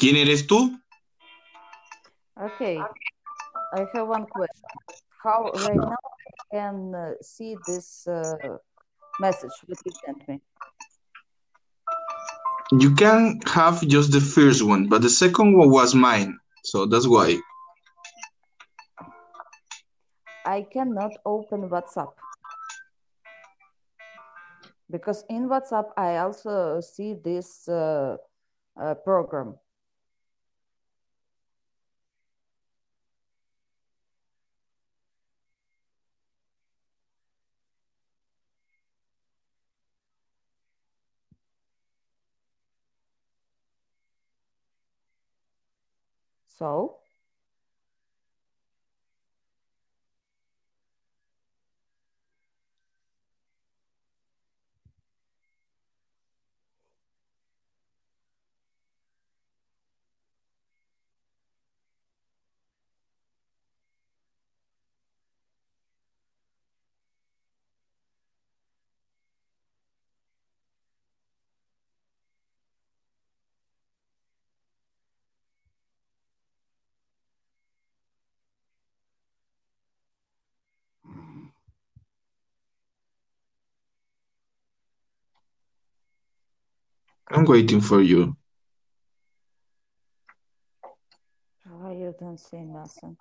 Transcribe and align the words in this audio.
¿Quién 0.00 0.16
eres 0.16 0.46
tú? 0.46 0.80
Okay, 2.34 2.78
I 3.74 3.80
have 3.92 4.08
one 4.08 4.24
question. 4.24 4.64
How 5.22 5.50
right 5.52 5.76
now 5.76 5.92
I 5.92 6.56
can 6.56 6.94
uh, 6.94 7.12
see 7.20 7.54
this 7.66 8.08
uh, 8.08 8.56
message 9.20 9.50
that 9.68 9.76
you 9.84 9.92
sent 10.06 10.26
me? 10.26 10.40
You 12.72 12.94
can 12.94 13.40
have 13.44 13.86
just 13.86 14.10
the 14.10 14.22
first 14.22 14.62
one, 14.62 14.88
but 14.88 15.02
the 15.02 15.10
second 15.10 15.58
one 15.58 15.68
was 15.68 15.94
mine, 15.94 16.38
so 16.64 16.86
that's 16.86 17.06
why. 17.06 17.38
I 20.46 20.62
cannot 20.72 21.12
open 21.26 21.68
WhatsApp 21.68 22.12
because 24.90 25.24
in 25.28 25.46
WhatsApp 25.50 25.90
I 25.98 26.16
also 26.16 26.80
see 26.80 27.12
this 27.12 27.68
uh, 27.68 28.16
uh, 28.80 28.94
program. 28.94 29.56
So, 46.60 46.99
I'm 87.32 87.44
waiting 87.44 87.80
for 87.80 88.00
you. 88.02 88.36
oh, 91.72 91.92
you 91.92 92.14
don't 92.18 92.38
see 92.38 92.58
nothing. 92.58 93.16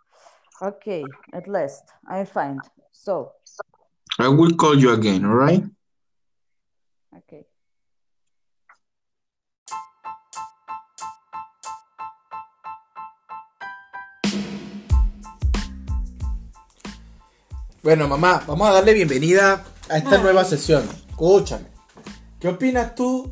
Okay, 0.62 1.06
at 1.32 1.48
last 1.48 1.84
I 2.10 2.26
find. 2.26 2.60
So, 2.92 3.32
I 4.18 4.28
will 4.28 4.56
call 4.56 4.78
you 4.78 4.94
again, 4.94 5.26
all 5.26 5.36
right? 5.36 5.64
okay. 7.18 7.46
Bueno, 17.82 18.08
mamá, 18.08 18.44
vamos 18.46 18.68
a 18.68 18.74
darle 18.74 18.94
bienvenida 18.94 19.64
a 19.88 19.98
esta 19.98 20.18
nueva 20.18 20.44
sesión. 20.44 20.84
Escúchame. 21.10 21.66
¿Qué 22.40 22.50
opinas 22.50 22.94
tú 22.96 23.32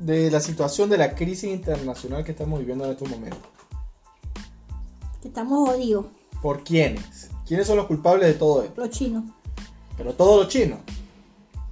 de 0.00 0.30
la 0.30 0.40
situación 0.40 0.88
de 0.90 0.98
la 0.98 1.14
crisis 1.14 1.50
internacional 1.50 2.24
que 2.24 2.32
estamos 2.32 2.58
viviendo 2.58 2.84
en 2.84 2.92
estos 2.92 3.08
momentos? 3.08 3.40
Que 5.22 5.28
estamos 5.28 5.68
jodidos, 5.70 6.06
¿Por 6.42 6.62
quiénes? 6.62 7.30
¿Quiénes 7.46 7.66
son 7.66 7.76
los 7.76 7.86
culpables 7.86 8.28
de 8.28 8.34
todo 8.34 8.62
esto? 8.62 8.80
los 8.80 8.90
chinos. 8.90 9.24
Pero 9.96 10.12
todos 10.14 10.44
los 10.44 10.48
chinos. 10.48 10.80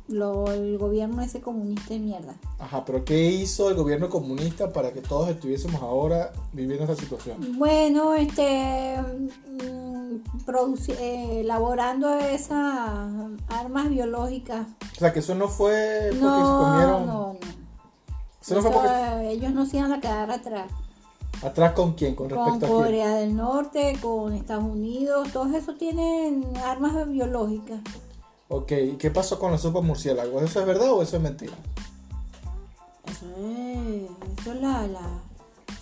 Lo, 0.09 0.51
el 0.53 0.77
gobierno 0.79 1.23
ese 1.23 1.41
comunista 1.41 1.95
de 1.95 2.01
mierda. 2.01 2.35
Ajá, 2.59 2.85
pero 2.85 3.05
¿qué 3.05 3.27
hizo 3.31 3.69
el 3.71 3.75
gobierno 3.75 4.09
comunista 4.11 4.73
para 4.73 4.93
que 4.93 5.01
todos 5.01 5.29
estuviésemos 5.31 5.81
ahora 5.83 6.33
viviendo 6.53 6.85
esta 6.85 6.97
situación? 6.97 7.59
Bueno, 7.59 8.15
este. 8.15 8.97
mm, 9.01 9.95
eh, 10.89 11.41
elaborando 11.41 12.15
esas 12.19 13.09
armas 13.49 13.89
biológicas. 13.89 14.67
O 14.97 14.99
sea, 14.99 15.13
que 15.13 15.21
eso 15.21 15.35
no 15.35 15.49
fue 15.49 16.09
porque 16.11 16.17
se 16.17 16.23
No, 16.23 16.59
comieron... 16.63 17.07
no, 17.07 17.33
no. 17.33 17.39
Eso 18.45 18.57
no 18.57 18.61
fue 18.63 18.71
Eso, 18.71 18.81
porque... 18.81 19.31
ellos 19.31 19.53
no 19.53 19.65
se 19.65 19.79
iban 19.79 19.93
a 19.93 20.01
quedar 20.01 20.31
atrás. 20.31 20.71
¿Atrás 21.43 21.73
con 21.73 21.95
quién? 21.95 22.15
¿Con 22.15 22.29
Con 22.29 22.39
respecto 22.39 22.67
a 22.67 22.69
quién? 22.69 22.83
Corea 22.83 23.15
del 23.17 23.35
Norte, 23.35 23.99
con 24.01 24.35
Estados 24.35 24.65
Unidos, 24.65 25.29
todos 25.33 25.55
esos 25.55 25.79
tienen 25.79 26.45
armas 26.65 27.09
biológicas. 27.09 27.81
Ok, 28.49 28.73
¿y 28.73 28.93
qué 28.93 29.11
pasó 29.11 29.39
con 29.39 29.51
la 29.51 29.59
sopa 29.59 29.81
murciélago? 29.81 30.41
¿Eso 30.41 30.61
es 30.61 30.67
verdad 30.67 30.93
o 30.93 31.03
eso 31.03 31.17
es 31.17 31.23
mentira? 31.23 31.55
Eso 33.07 33.27
es, 33.39 34.41
eso 34.41 34.53
es 34.53 34.61
la, 34.61 34.87
la, 34.87 35.01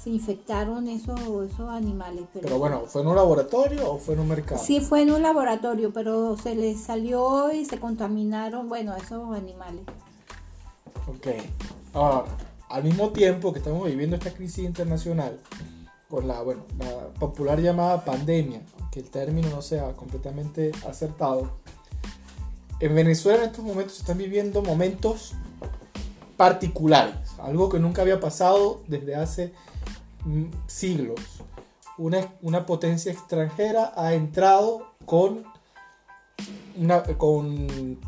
se 0.02 0.10
infectaron 0.10 0.88
esos, 0.88 1.20
esos 1.20 1.68
animales. 1.68 2.24
Pero, 2.32 2.44
Pero 2.44 2.58
bueno, 2.58 2.82
¿fue 2.86 3.02
en 3.02 3.08
un 3.08 3.16
laboratorio 3.16 3.92
o 3.92 3.98
fue 3.98 4.14
en 4.14 4.20
un 4.20 4.28
mercado? 4.28 4.62
sí 4.62 4.80
fue 4.80 5.02
en 5.02 5.12
un 5.12 5.22
laboratorio, 5.22 5.92
pero 5.92 6.36
se 6.36 6.54
les 6.54 6.80
salió 6.80 7.52
y 7.52 7.64
se 7.64 7.78
contaminaron, 7.78 8.68
bueno, 8.68 8.96
esos 8.96 9.36
animales. 9.36 9.82
Ok. 11.08 11.28
Ahora, 11.94 12.24
al 12.72 12.84
mismo 12.84 13.10
tiempo 13.10 13.52
que 13.52 13.58
estamos 13.58 13.86
viviendo 13.86 14.16
esta 14.16 14.32
crisis 14.32 14.64
internacional, 14.64 15.38
con 16.08 16.26
la, 16.26 16.40
bueno, 16.40 16.64
la 16.78 17.08
popular 17.20 17.60
llamada 17.60 18.02
pandemia, 18.02 18.62
que 18.90 19.00
el 19.00 19.10
término 19.10 19.50
no 19.50 19.60
sea 19.60 19.92
completamente 19.92 20.72
acertado, 20.88 21.58
en 22.80 22.94
Venezuela 22.94 23.44
en 23.44 23.50
estos 23.50 23.62
momentos 23.64 23.96
se 23.96 24.00
están 24.00 24.16
viviendo 24.16 24.62
momentos 24.62 25.34
particulares, 26.38 27.14
algo 27.38 27.68
que 27.68 27.78
nunca 27.78 28.00
había 28.00 28.20
pasado 28.20 28.80
desde 28.88 29.16
hace 29.16 29.52
mm, 30.24 30.46
siglos. 30.66 31.20
Una, 31.98 32.32
una 32.40 32.64
potencia 32.64 33.12
extranjera 33.12 33.92
ha 33.94 34.14
entrado 34.14 34.94
con, 35.04 35.44
con 37.18 37.98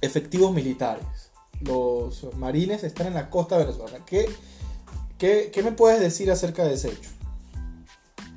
efectivos 0.00 0.52
militares. 0.54 1.27
Los 1.60 2.26
marines 2.36 2.84
están 2.84 3.08
en 3.08 3.14
la 3.14 3.30
costa 3.30 3.56
venezolana. 3.58 4.04
¿Qué, 4.04 4.26
qué, 5.18 5.50
qué 5.52 5.62
me 5.62 5.72
puedes 5.72 6.00
decir 6.00 6.30
acerca 6.30 6.64
de 6.64 6.74
ese 6.74 6.88
hecho? 6.88 7.10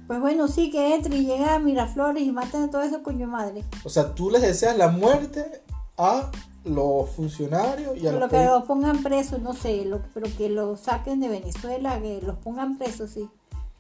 Pues 0.08 0.20
bueno, 0.20 0.48
sí, 0.48 0.72
que 0.72 0.96
entre 0.96 1.16
y 1.18 1.26
llega 1.26 1.56
a 1.56 1.60
Miraflores 1.60 2.24
y 2.24 2.32
matan 2.32 2.64
a 2.64 2.70
todo 2.72 2.82
eso 2.82 3.02
coño 3.04 3.28
madre. 3.28 3.64
O 3.84 3.90
sea, 3.90 4.14
tú 4.14 4.30
les 4.30 4.42
deseas 4.42 4.78
la 4.78 4.90
muerte 4.90 5.62
a 5.98 6.32
los 6.66 7.10
funcionarios 7.12 7.96
y 7.96 8.02
a 8.08 8.12
Pero 8.12 8.20
los 8.20 8.30
que 8.30 8.44
los 8.46 8.64
pongan 8.64 9.04
presos, 9.04 9.42
no 9.42 9.54
sé, 9.54 9.86
lo- 9.86 10.02
pero 10.14 10.28
que 10.38 10.50
los 10.50 10.82
saquen 10.82 11.20
de 11.22 11.30
Venezuela, 11.30 12.00
que 12.02 12.22
los 12.22 12.38
pongan 12.40 12.78
presos, 12.78 13.12
sí. 13.12 13.30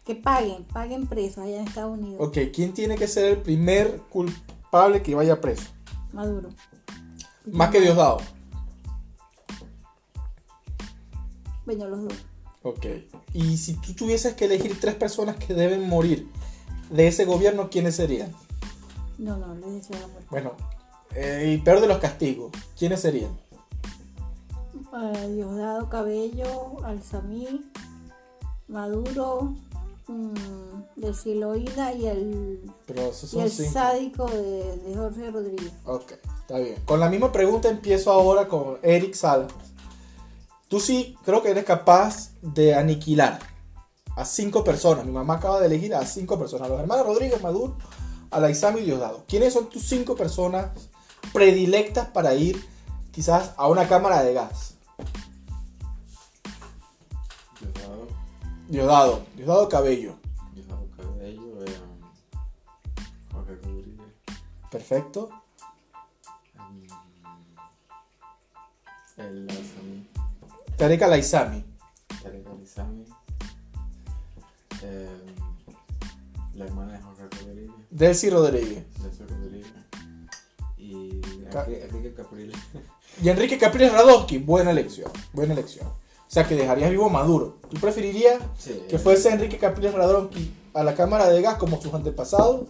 Que 0.05 0.15
paguen, 0.15 0.63
paguen 0.63 1.05
presos 1.07 1.39
allá 1.39 1.59
en 1.61 1.67
Estados 1.67 1.97
Unidos. 1.99 2.17
Ok, 2.25 2.37
¿quién 2.53 2.73
tiene 2.73 2.95
que 2.95 3.07
ser 3.07 3.25
el 3.25 3.37
primer 3.37 3.97
culpable 4.09 5.03
que 5.03 5.13
vaya 5.13 5.41
preso? 5.41 5.65
Maduro. 6.13 6.49
Más 7.45 7.69
que 7.71 7.81
Diosdado. 7.81 8.17
Bueno, 11.65 11.87
los 11.87 12.03
dos. 12.03 12.13
Ok. 12.63 12.85
Y 13.33 13.57
si 13.57 13.73
tú 13.73 13.93
tuvieses 13.93 14.33
que 14.35 14.45
elegir 14.45 14.79
tres 14.79 14.95
personas 14.95 15.35
que 15.37 15.53
deben 15.53 15.87
morir 15.87 16.27
de 16.89 17.07
ese 17.07 17.25
gobierno, 17.25 17.69
¿quiénes 17.69 17.95
serían? 17.95 18.31
No, 19.17 19.37
no, 19.37 19.55
les 19.55 19.73
deseo 19.73 19.99
la 19.99 20.07
muerte. 20.07 20.27
Bueno, 20.29 20.51
eh, 21.15 21.55
y 21.55 21.61
peor 21.61 21.81
de 21.81 21.87
los 21.87 21.97
castigos, 21.99 22.51
¿quiénes 22.77 23.01
serían? 23.01 23.31
Eh, 24.93 25.29
Diosdado 25.35 25.89
Cabello, 25.89 26.83
Alzamí, 26.83 27.61
Maduro, 28.67 29.53
mm, 30.07 30.99
del 30.99 31.15
Siloína 31.15 31.93
y 31.93 32.07
el, 32.07 32.71
y 33.33 33.39
el 33.39 33.51
sádico 33.51 34.25
de, 34.25 34.77
de 34.77 34.95
Jorge 34.95 35.31
Rodríguez. 35.31 35.71
Ok, 35.85 36.13
está 36.41 36.59
bien. 36.59 36.75
Con 36.85 36.99
la 36.99 37.09
misma 37.09 37.31
pregunta 37.31 37.69
empiezo 37.69 38.11
ahora 38.11 38.47
con 38.47 38.77
Eric 38.83 39.13
Salas. 39.13 39.51
Tú 40.71 40.79
sí 40.79 41.17
creo 41.25 41.43
que 41.43 41.51
eres 41.51 41.65
capaz 41.65 42.31
de 42.41 42.73
aniquilar 42.73 43.39
a 44.15 44.23
cinco 44.23 44.63
personas. 44.63 45.05
Mi 45.05 45.11
mamá 45.11 45.33
acaba 45.33 45.59
de 45.59 45.65
elegir 45.65 45.93
a 45.93 46.05
cinco 46.05 46.39
personas. 46.39 46.67
A 46.67 46.71
los 46.71 46.79
hermanos 46.79 47.05
Rodríguez, 47.05 47.43
Maduro, 47.43 47.75
a 48.29 48.39
la 48.39 48.49
Isami 48.49 48.79
y 48.79 48.85
Diosdado. 48.85 49.25
¿Quiénes 49.27 49.51
son 49.51 49.69
tus 49.69 49.83
cinco 49.83 50.15
personas 50.15 50.71
predilectas 51.33 52.07
para 52.07 52.35
ir 52.35 52.65
quizás 53.11 53.51
a 53.57 53.67
una 53.67 53.85
cámara 53.89 54.23
de 54.23 54.33
gas? 54.33 54.75
Diosdado, 57.59 58.07
Diosdado, 58.69 59.21
Diosdado 59.35 59.67
Cabello. 59.67 60.15
Diosdado 60.53 60.87
Cabello, 60.95 61.65
eh, 61.65 61.75
Jorge 63.33 63.55
Rodríguez, 63.55 64.07
Perfecto. 64.71 65.29
mm, 69.17 69.80
Tarek 70.81 71.03
Alaizami. 71.03 71.63
Tarek 72.23 72.43
eh, 74.81 75.07
la 76.55 76.65
hermana 76.65 76.93
de 76.93 77.01
Jorge 77.03 77.23
Rodríguez. 77.29 77.71
Delcy 77.91 78.29
Rodríguez. 78.31 78.83
Delcy 78.97 79.23
Rodríguez. 79.29 79.67
Y 80.77 81.21
Enrique 81.53 82.15
Capriles. 82.15 82.57
Y 83.21 83.29
Enrique 83.29 83.59
Capriles 83.59 83.93
Radonsky. 83.93 84.39
Buena 84.39 84.71
elección. 84.71 85.11
Buena 85.33 85.53
elección. 85.53 85.85
O 85.87 85.93
sea, 86.25 86.47
que 86.47 86.55
dejarías 86.55 86.89
vivo 86.89 87.11
Maduro. 87.11 87.59
¿Tú 87.69 87.79
preferirías 87.79 88.41
que 88.89 88.97
fuese 88.97 89.29
Enrique 89.29 89.59
Capriles 89.59 89.93
Radonsky 89.93 90.51
a 90.73 90.83
la 90.83 90.95
Cámara 90.95 91.29
de 91.29 91.43
Gas 91.43 91.57
como 91.57 91.79
sus 91.79 91.93
antepasados? 91.93 92.69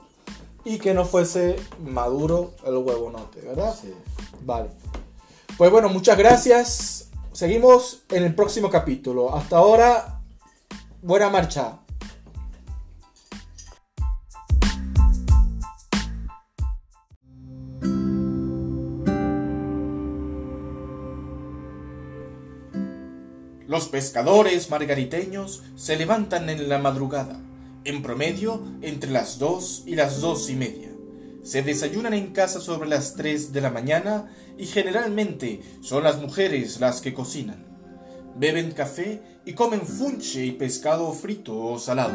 y 0.65 0.79
que 0.79 0.93
no 0.93 1.05
fuese 1.05 1.55
maduro 1.79 2.51
el 2.65 2.75
huevonote, 2.75 3.41
¿verdad? 3.41 3.73
Sí. 3.73 3.95
Vale. 4.43 4.69
Pues 5.57 5.71
bueno, 5.71 5.89
muchas 5.89 6.17
gracias. 6.17 7.10
Seguimos 7.33 8.03
en 8.09 8.23
el 8.23 8.35
próximo 8.35 8.69
capítulo. 8.69 9.33
Hasta 9.33 9.55
ahora, 9.55 10.21
buena 11.01 11.29
marcha. 11.29 11.79
Los 23.65 23.87
pescadores 23.87 24.69
margariteños 24.69 25.63
se 25.77 25.95
levantan 25.95 26.49
en 26.49 26.67
la 26.67 26.79
madrugada, 26.79 27.39
en 27.85 28.03
promedio 28.03 28.61
entre 28.81 29.09
las 29.09 29.39
dos 29.39 29.83
y 29.85 29.95
las 29.95 30.19
dos 30.19 30.49
y 30.49 30.57
media. 30.57 30.90
Se 31.43 31.63
desayunan 31.63 32.13
en 32.13 32.33
casa 32.33 32.59
sobre 32.59 32.87
las 32.87 33.15
3 33.15 33.51
de 33.51 33.61
la 33.61 33.71
mañana 33.71 34.31
y 34.57 34.67
generalmente 34.67 35.61
son 35.81 36.03
las 36.03 36.21
mujeres 36.21 36.79
las 36.79 37.01
que 37.01 37.13
cocinan. 37.13 37.65
Beben 38.35 38.71
café 38.71 39.21
y 39.43 39.53
comen 39.53 39.81
funche 39.81 40.45
y 40.45 40.51
pescado 40.51 41.11
frito 41.13 41.57
o 41.57 41.79
salado. 41.79 42.13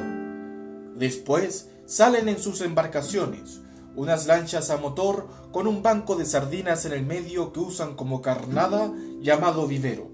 Después 0.94 1.68
salen 1.86 2.28
en 2.28 2.38
sus 2.38 2.60
embarcaciones, 2.60 3.60
unas 3.96 4.26
lanchas 4.26 4.70
a 4.70 4.76
motor 4.76 5.26
con 5.50 5.66
un 5.66 5.82
banco 5.82 6.14
de 6.14 6.24
sardinas 6.24 6.84
en 6.84 6.92
el 6.92 7.04
medio 7.04 7.52
que 7.52 7.60
usan 7.60 7.96
como 7.96 8.22
carnada 8.22 8.92
llamado 9.20 9.66
vivero. 9.66 10.10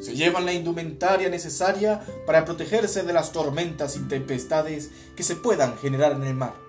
Se 0.00 0.16
llevan 0.16 0.46
la 0.46 0.54
indumentaria 0.54 1.28
necesaria 1.28 2.00
para 2.26 2.44
protegerse 2.44 3.02
de 3.02 3.12
las 3.12 3.32
tormentas 3.32 3.96
y 3.96 4.00
tempestades 4.00 4.90
que 5.16 5.22
se 5.22 5.36
puedan 5.36 5.76
generar 5.76 6.12
en 6.12 6.24
el 6.24 6.34
mar. 6.34 6.61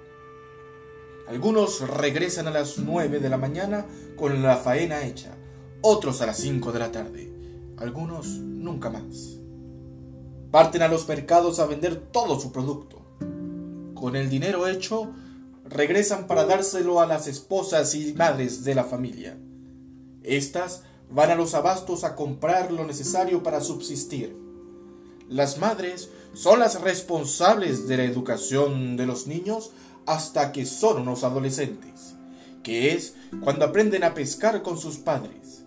Algunos 1.27 1.87
regresan 1.87 2.47
a 2.47 2.51
las 2.51 2.77
9 2.77 3.19
de 3.19 3.29
la 3.29 3.37
mañana 3.37 3.85
con 4.17 4.43
la 4.43 4.57
faena 4.57 5.05
hecha, 5.05 5.37
otros 5.81 6.21
a 6.21 6.25
las 6.25 6.37
5 6.37 6.71
de 6.71 6.79
la 6.79 6.91
tarde, 6.91 7.33
algunos 7.77 8.27
nunca 8.27 8.89
más. 8.89 9.39
Parten 10.51 10.81
a 10.81 10.87
los 10.87 11.07
mercados 11.07 11.59
a 11.59 11.65
vender 11.65 11.95
todo 11.95 12.39
su 12.39 12.51
producto. 12.51 13.01
Con 13.95 14.15
el 14.15 14.29
dinero 14.29 14.67
hecho, 14.67 15.13
regresan 15.63 16.27
para 16.27 16.45
dárselo 16.45 16.99
a 16.99 17.05
las 17.05 17.27
esposas 17.27 17.95
y 17.95 18.13
madres 18.13 18.63
de 18.63 18.75
la 18.75 18.83
familia. 18.83 19.37
Estas 20.23 20.83
van 21.09 21.31
a 21.31 21.35
los 21.35 21.53
abastos 21.53 22.03
a 22.03 22.15
comprar 22.15 22.71
lo 22.71 22.85
necesario 22.85 23.43
para 23.43 23.61
subsistir. 23.61 24.37
Las 25.29 25.57
madres 25.57 26.09
son 26.33 26.59
las 26.59 26.81
responsables 26.81 27.87
de 27.87 27.97
la 27.97 28.03
educación 28.03 28.97
de 28.97 29.05
los 29.05 29.25
niños 29.25 29.71
hasta 30.05 30.51
que 30.51 30.65
son 30.65 31.01
unos 31.01 31.23
adolescentes, 31.23 32.15
que 32.63 32.93
es 32.93 33.15
cuando 33.43 33.65
aprenden 33.65 34.03
a 34.03 34.13
pescar 34.13 34.61
con 34.61 34.77
sus 34.77 34.97
padres. 34.97 35.63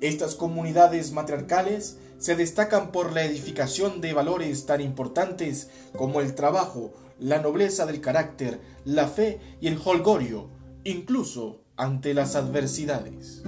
Estas 0.00 0.34
comunidades 0.34 1.12
matriarcales 1.12 1.98
se 2.18 2.36
destacan 2.36 2.92
por 2.92 3.12
la 3.12 3.24
edificación 3.24 4.00
de 4.00 4.12
valores 4.12 4.66
tan 4.66 4.80
importantes 4.80 5.68
como 5.96 6.20
el 6.20 6.34
trabajo, 6.34 6.92
la 7.18 7.40
nobleza 7.40 7.86
del 7.86 8.00
carácter, 8.00 8.60
la 8.84 9.08
fe 9.08 9.40
y 9.60 9.68
el 9.68 9.80
holgorio, 9.82 10.48
incluso 10.84 11.60
ante 11.76 12.14
las 12.14 12.36
adversidades. 12.36 13.42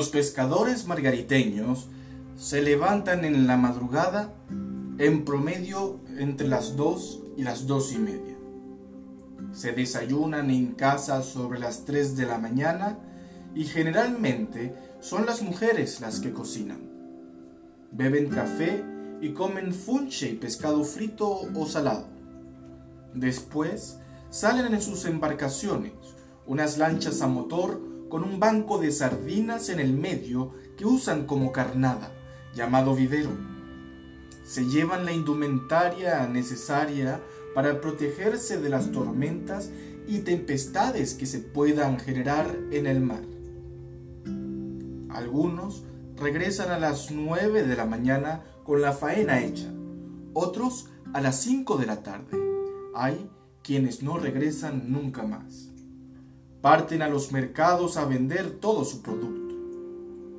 Los 0.00 0.08
pescadores 0.08 0.86
margariteños 0.86 1.86
se 2.34 2.62
levantan 2.62 3.26
en 3.26 3.46
la 3.46 3.58
madrugada 3.58 4.32
en 4.96 5.26
promedio 5.26 6.00
entre 6.16 6.48
las 6.48 6.74
2 6.74 7.20
y 7.36 7.42
las 7.42 7.66
dos 7.66 7.92
y 7.92 7.98
media. 7.98 8.34
Se 9.52 9.72
desayunan 9.72 10.48
en 10.48 10.68
casa 10.72 11.22
sobre 11.22 11.58
las 11.58 11.84
3 11.84 12.16
de 12.16 12.24
la 12.24 12.38
mañana 12.38 12.98
y 13.54 13.64
generalmente 13.64 14.74
son 15.00 15.26
las 15.26 15.42
mujeres 15.42 16.00
las 16.00 16.20
que 16.20 16.32
cocinan. 16.32 16.80
Beben 17.92 18.30
café 18.30 18.82
y 19.20 19.34
comen 19.34 19.74
funche 19.74 20.30
y 20.30 20.36
pescado 20.36 20.82
frito 20.82 21.42
o 21.54 21.66
salado. 21.66 22.06
Después 23.12 23.98
salen 24.30 24.72
en 24.72 24.80
sus 24.80 25.04
embarcaciones, 25.04 25.92
unas 26.46 26.78
lanchas 26.78 27.20
a 27.20 27.26
motor 27.26 27.89
con 28.10 28.24
un 28.24 28.38
banco 28.38 28.76
de 28.76 28.92
sardinas 28.92 29.70
en 29.70 29.80
el 29.80 29.94
medio 29.94 30.52
que 30.76 30.84
usan 30.84 31.26
como 31.26 31.52
carnada, 31.52 32.12
llamado 32.54 32.94
vivero. 32.94 33.30
Se 34.44 34.66
llevan 34.66 35.06
la 35.06 35.12
indumentaria 35.12 36.26
necesaria 36.26 37.22
para 37.54 37.80
protegerse 37.80 38.60
de 38.60 38.68
las 38.68 38.90
tormentas 38.92 39.70
y 40.06 40.18
tempestades 40.18 41.14
que 41.14 41.24
se 41.24 41.38
puedan 41.38 41.98
generar 41.98 42.54
en 42.72 42.86
el 42.86 43.00
mar. 43.00 43.22
Algunos 45.08 45.84
regresan 46.16 46.70
a 46.70 46.78
las 46.78 47.10
9 47.10 47.62
de 47.62 47.76
la 47.76 47.86
mañana 47.86 48.42
con 48.64 48.82
la 48.82 48.92
faena 48.92 49.40
hecha, 49.40 49.72
otros 50.34 50.88
a 51.12 51.20
las 51.20 51.40
5 51.40 51.76
de 51.76 51.86
la 51.86 52.02
tarde. 52.02 52.38
Hay 52.94 53.30
quienes 53.62 54.02
no 54.02 54.18
regresan 54.18 54.90
nunca 54.92 55.22
más. 55.22 55.70
Parten 56.60 57.00
a 57.00 57.08
los 57.08 57.32
mercados 57.32 57.96
a 57.96 58.04
vender 58.04 58.50
todo 58.60 58.84
su 58.84 59.00
producto. 59.00 59.54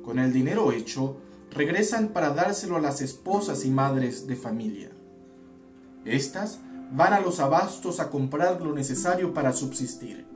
Con 0.04 0.20
el 0.20 0.32
dinero 0.32 0.70
hecho, 0.70 1.16
regresan 1.50 2.08
para 2.08 2.30
dárselo 2.30 2.76
a 2.76 2.80
las 2.80 3.00
esposas 3.00 3.64
y 3.64 3.70
madres 3.70 4.28
de 4.28 4.36
familia. 4.36 4.90
Estas 6.04 6.60
van 6.92 7.12
a 7.12 7.20
los 7.20 7.40
abastos 7.40 7.98
a 7.98 8.08
comprar 8.08 8.60
lo 8.60 8.72
necesario 8.72 9.34
para 9.34 9.52
subsistir. 9.52 10.26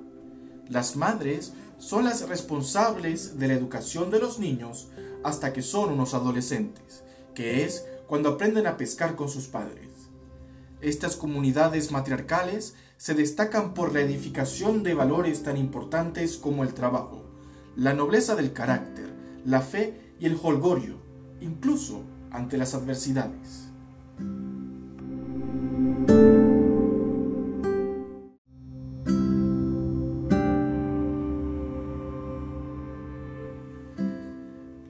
Las 0.68 0.96
madres 0.96 1.52
son 1.78 2.04
las 2.04 2.28
responsables 2.28 3.38
de 3.38 3.46
la 3.46 3.54
educación 3.54 4.10
de 4.10 4.18
los 4.18 4.40
niños 4.40 4.88
hasta 5.22 5.52
que 5.52 5.62
son 5.62 5.92
unos 5.92 6.14
adolescentes, 6.14 7.04
que 7.34 7.64
es 7.64 7.86
cuando 8.08 8.30
aprenden 8.30 8.66
a 8.66 8.76
pescar 8.76 9.14
con 9.14 9.28
sus 9.28 9.46
padres. 9.46 9.95
Estas 10.86 11.16
comunidades 11.16 11.90
matriarcales 11.90 12.76
se 12.96 13.14
destacan 13.14 13.74
por 13.74 13.92
la 13.92 14.02
edificación 14.02 14.84
de 14.84 14.94
valores 14.94 15.42
tan 15.42 15.56
importantes 15.56 16.36
como 16.36 16.62
el 16.62 16.74
trabajo, 16.74 17.24
la 17.74 17.92
nobleza 17.92 18.36
del 18.36 18.52
carácter, 18.52 19.12
la 19.44 19.62
fe 19.62 20.14
y 20.20 20.26
el 20.26 20.38
holgorio, 20.40 20.94
incluso 21.40 22.04
ante 22.30 22.56
las 22.56 22.74
adversidades. 22.74 23.68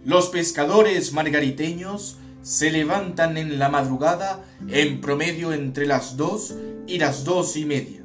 Los 0.04 0.28
pescadores 0.28 1.14
margariteños 1.14 2.18
se 2.46 2.70
levantan 2.70 3.36
en 3.38 3.58
la 3.58 3.68
madrugada 3.68 4.44
en 4.68 5.00
promedio 5.00 5.52
entre 5.52 5.84
las 5.84 6.16
dos 6.16 6.54
y 6.86 6.98
las 6.98 7.24
dos 7.24 7.56
y 7.56 7.64
media. 7.64 8.02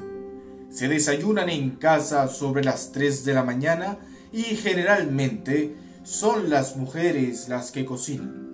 Se 0.72 0.88
desayunan 0.88 1.48
en 1.48 1.76
casa 1.76 2.28
sobre 2.28 2.64
las 2.64 2.92
3 2.92 3.24
de 3.24 3.36
la 3.36 3.44
mañana 3.44 4.00
y 4.34 4.42
generalmente 4.42 5.76
son 6.04 6.50
las 6.50 6.76
mujeres 6.76 7.50
las 7.50 7.70
que 7.70 7.86
cocinan. 7.86 8.50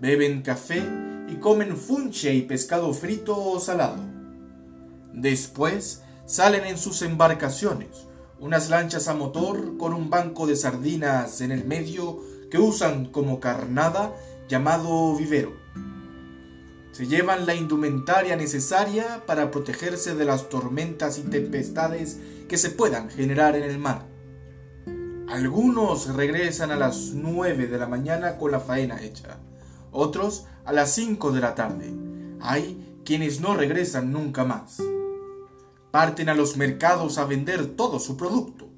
Beben 0.00 0.42
café 0.42 0.82
y 1.28 1.36
comen 1.36 1.76
funche 1.76 2.34
y 2.34 2.42
pescado 2.42 2.92
frito 2.92 3.38
o 3.40 3.60
salado. 3.60 4.02
Después 5.12 6.02
salen 6.26 6.64
en 6.64 6.76
sus 6.76 7.02
embarcaciones, 7.02 8.08
unas 8.40 8.68
lanchas 8.68 9.06
a 9.06 9.14
motor 9.14 9.76
con 9.78 9.94
un 9.94 10.10
banco 10.10 10.48
de 10.48 10.56
sardinas 10.56 11.40
en 11.40 11.52
el 11.52 11.64
medio 11.64 12.18
que 12.50 12.58
usan 12.58 13.06
como 13.06 13.38
carnada 13.38 14.12
llamado 14.52 15.16
vivero. 15.16 15.54
Se 16.92 17.06
llevan 17.06 17.46
la 17.46 17.54
indumentaria 17.54 18.36
necesaria 18.36 19.24
para 19.24 19.50
protegerse 19.50 20.14
de 20.14 20.26
las 20.26 20.50
tormentas 20.50 21.16
y 21.16 21.22
tempestades 21.22 22.20
que 22.50 22.58
se 22.58 22.68
puedan 22.68 23.08
generar 23.08 23.56
en 23.56 23.62
el 23.62 23.78
mar. 23.78 24.04
Algunos 25.26 26.14
regresan 26.14 26.70
a 26.70 26.76
las 26.76 27.12
9 27.14 27.66
de 27.66 27.78
la 27.78 27.88
mañana 27.88 28.36
con 28.36 28.52
la 28.52 28.60
faena 28.60 29.00
hecha, 29.00 29.38
otros 29.90 30.44
a 30.66 30.74
las 30.74 30.92
5 30.92 31.32
de 31.32 31.40
la 31.40 31.54
tarde. 31.54 31.90
Hay 32.42 33.00
quienes 33.06 33.40
no 33.40 33.56
regresan 33.56 34.12
nunca 34.12 34.44
más. 34.44 34.82
Parten 35.90 36.28
a 36.28 36.34
los 36.34 36.58
mercados 36.58 37.16
a 37.16 37.24
vender 37.24 37.68
todo 37.68 37.98
su 37.98 38.18
producto. 38.18 38.68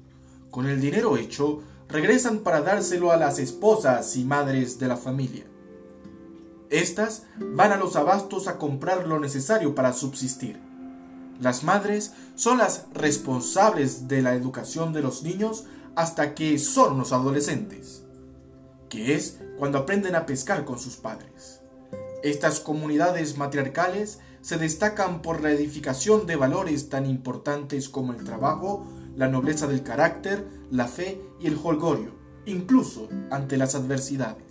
Con 0.51 0.67
el 0.67 0.79
dinero 0.79 1.17
hecho, 1.17 1.63
regresan 1.89 2.39
para 2.39 2.61
dárselo 2.61 3.11
a 3.11 3.17
las 3.17 3.39
esposas 3.39 4.15
y 4.15 4.23
madres 4.23 4.79
de 4.79 4.87
la 4.87 4.95
familia. 4.95 5.43
Estas 6.69 7.23
van 7.37 7.71
a 7.71 7.77
los 7.77 7.95
abastos 7.95 8.47
a 8.47 8.57
comprar 8.57 9.07
lo 9.07 9.19
necesario 9.19 9.75
para 9.75 9.93
subsistir. 9.93 10.59
Las 11.39 11.63
madres 11.63 12.13
son 12.35 12.59
las 12.59 12.85
responsables 12.93 14.07
de 14.07 14.21
la 14.21 14.33
educación 14.33 14.93
de 14.93 15.01
los 15.01 15.23
niños 15.23 15.65
hasta 15.95 16.33
que 16.33 16.57
son 16.59 16.93
unos 16.93 17.11
adolescentes, 17.11 18.03
que 18.89 19.15
es 19.15 19.39
cuando 19.57 19.77
aprenden 19.77 20.15
a 20.15 20.25
pescar 20.25 20.65
con 20.65 20.79
sus 20.79 20.95
padres. 20.95 21.61
Estas 22.23 22.59
comunidades 22.59 23.37
matriarcales 23.37 24.19
se 24.41 24.57
destacan 24.57 25.21
por 25.21 25.41
la 25.41 25.51
edificación 25.51 26.25
de 26.25 26.35
valores 26.35 26.89
tan 26.89 27.05
importantes 27.05 27.89
como 27.89 28.13
el 28.13 28.23
trabajo, 28.23 28.85
la 29.15 29.27
nobleza 29.27 29.67
del 29.67 29.83
carácter, 29.83 30.45
la 30.71 30.87
fe 30.87 31.21
y 31.39 31.47
el 31.47 31.59
holgorio, 31.61 32.11
incluso 32.45 33.09
ante 33.31 33.57
las 33.57 33.75
adversidades. 33.75 34.44